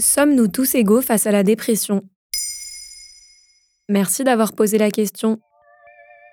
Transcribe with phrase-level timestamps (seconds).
[0.00, 2.00] Sommes-nous tous égaux face à la dépression?
[3.90, 5.38] Merci d'avoir posé la question.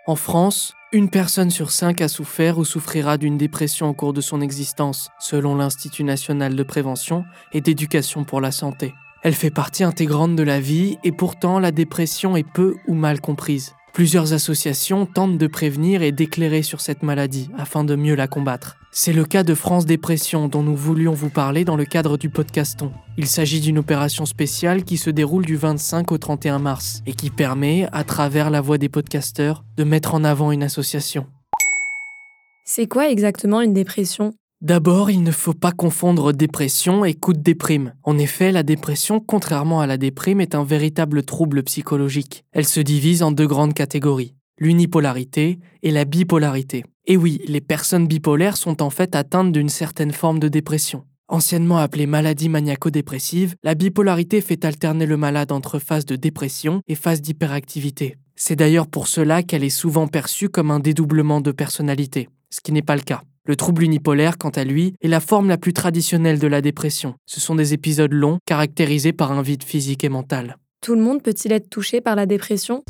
[0.07, 4.21] En France, une personne sur cinq a souffert ou souffrira d'une dépression au cours de
[4.21, 8.93] son existence, selon l'Institut national de prévention et d'éducation pour la santé.
[9.21, 13.19] Elle fait partie intégrante de la vie et pourtant la dépression est peu ou mal
[13.19, 13.73] comprise.
[13.91, 18.77] Plusieurs associations tentent de prévenir et d'éclairer sur cette maladie afin de mieux la combattre.
[18.99, 22.29] C'est le cas de France Dépression dont nous voulions vous parler dans le cadre du
[22.31, 22.91] podcaston.
[23.15, 27.29] Il s'agit d'une opération spéciale qui se déroule du 25 au 31 mars et qui
[27.29, 31.27] permet, à travers la voix des podcasteurs, de mettre en avant une association.
[32.65, 34.33] C'est quoi exactement une dépression?
[34.61, 37.93] D'abord, il ne faut pas confondre dépression et coup de déprime.
[38.01, 42.45] En effet, la dépression, contrairement à la déprime, est un véritable trouble psychologique.
[42.51, 46.83] Elle se divise en deux grandes catégories, l'unipolarité et la bipolarité.
[47.05, 51.05] Et oui, les personnes bipolaires sont en fait atteintes d'une certaine forme de dépression.
[51.29, 56.95] Anciennement appelée maladie maniaco-dépressive, la bipolarité fait alterner le malade entre phase de dépression et
[56.95, 58.17] phase d'hyperactivité.
[58.35, 62.71] C'est d'ailleurs pour cela qu'elle est souvent perçue comme un dédoublement de personnalité, ce qui
[62.71, 63.23] n'est pas le cas.
[63.45, 67.15] Le trouble unipolaire, quant à lui, est la forme la plus traditionnelle de la dépression.
[67.25, 70.57] Ce sont des épisodes longs, caractérisés par un vide physique et mental.
[70.81, 72.83] Tout le monde peut-il être touché par la dépression?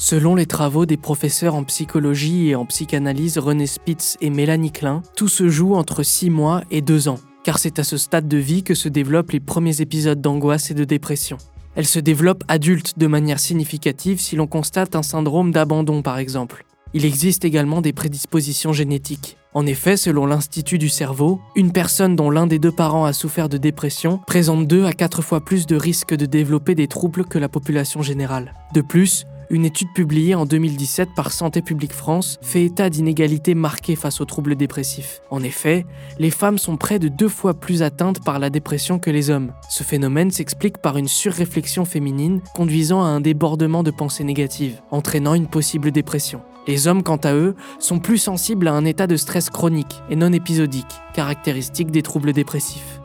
[0.00, 5.02] Selon les travaux des professeurs en psychologie et en psychanalyse René Spitz et Mélanie Klein,
[5.16, 8.36] tout se joue entre 6 mois et 2 ans, car c'est à ce stade de
[8.36, 11.36] vie que se développent les premiers épisodes d'angoisse et de dépression.
[11.74, 16.64] Elle se développe adulte de manière significative si l'on constate un syndrome d'abandon par exemple.
[16.94, 19.36] Il existe également des prédispositions génétiques.
[19.52, 23.48] En effet, selon l'Institut du cerveau, une personne dont l'un des deux parents a souffert
[23.48, 27.38] de dépression présente 2 à 4 fois plus de risques de développer des troubles que
[27.38, 28.54] la population générale.
[28.72, 33.96] De plus, une étude publiée en 2017 par Santé publique France fait état d'inégalités marquées
[33.96, 35.20] face aux troubles dépressifs.
[35.30, 35.86] En effet,
[36.18, 39.52] les femmes sont près de deux fois plus atteintes par la dépression que les hommes.
[39.70, 45.34] Ce phénomène s'explique par une surréflexion féminine conduisant à un débordement de pensées négatives, entraînant
[45.34, 46.42] une possible dépression.
[46.66, 50.16] Les hommes, quant à eux, sont plus sensibles à un état de stress chronique et
[50.16, 50.84] non épisodique,
[51.14, 53.00] caractéristique des troubles dépressifs.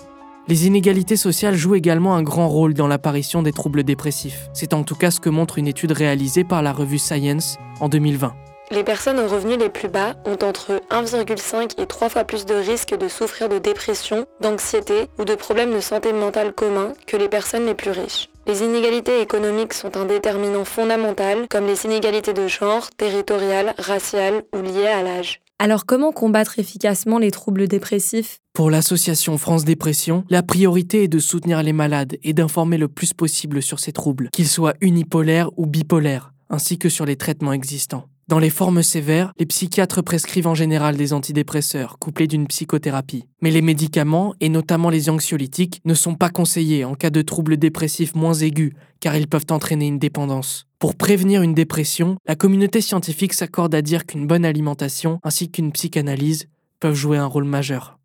[0.50, 4.50] Les inégalités sociales jouent également un grand rôle dans l'apparition des troubles dépressifs.
[4.54, 7.88] C'est en tout cas ce que montre une étude réalisée par la revue Science en
[7.88, 8.34] 2020.
[8.72, 12.56] Les personnes aux revenus les plus bas ont entre 1,5 et 3 fois plus de
[12.56, 17.30] risques de souffrir de dépression, d'anxiété ou de problèmes de santé mentale communs que les
[17.30, 18.30] personnes les plus riches.
[18.46, 24.62] Les inégalités économiques sont un déterminant fondamental, comme les inégalités de genre, territoriales, raciales ou
[24.62, 25.40] liées à l'âge.
[25.64, 28.40] Alors comment combattre efficacement les troubles dépressifs?
[28.52, 33.14] Pour l'association France Dépression, la priorité est de soutenir les malades et d'informer le plus
[33.14, 38.10] possible sur ces troubles, qu'ils soient unipolaires ou bipolaires, ainsi que sur les traitements existants.
[38.30, 43.26] Dans les formes sévères, les psychiatres prescrivent en général des antidépresseurs, couplés d'une psychothérapie.
[43.42, 47.58] Mais les médicaments, et notamment les anxiolytiques, ne sont pas conseillés en cas de troubles
[47.58, 50.68] dépressifs moins aigus, car ils peuvent entraîner une dépendance.
[50.80, 55.74] Pour prévenir une dépression, la communauté scientifique s'accorde à dire qu'une bonne alimentation ainsi qu'une
[55.74, 56.48] psychanalyse
[56.80, 58.00] peuvent jouer un rôle majeur.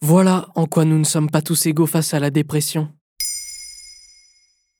[0.00, 2.88] Voilà en quoi nous ne sommes pas tous égaux face à la dépression.